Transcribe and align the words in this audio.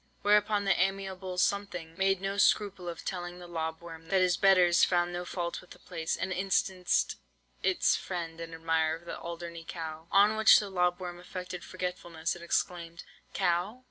Whereupon 0.23 0.65
the 0.65 0.75
amiable 0.75 1.37
'something' 1.37 1.95
made 1.95 2.21
no 2.21 2.37
scruple 2.37 2.89
of 2.89 3.05
telling 3.05 3.37
the 3.37 3.45
lob 3.45 3.81
worm 3.81 4.07
that 4.07 4.19
his 4.19 4.35
betters 4.35 4.83
found 4.83 5.13
no 5.13 5.25
fault 5.25 5.61
with 5.61 5.69
the 5.69 5.77
place, 5.77 6.17
and 6.17 6.33
instanced 6.33 7.17
its 7.61 7.95
friend 7.95 8.41
and 8.41 8.51
admirer 8.51 9.05
the 9.05 9.19
Alderney 9.19 9.63
cow. 9.63 10.07
"On 10.11 10.35
which 10.37 10.57
the 10.57 10.71
lob 10.71 10.99
worm 10.99 11.19
affected 11.19 11.63
forgetfulness, 11.63 12.33
and 12.35 12.43
exclaimed, 12.43 13.03
'Cow? 13.35 13.79